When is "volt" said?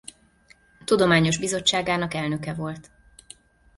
2.53-2.91